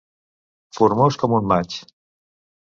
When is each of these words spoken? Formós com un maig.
Formós 0.77 1.19
com 1.25 1.37
un 1.41 1.47
maig. 1.53 1.77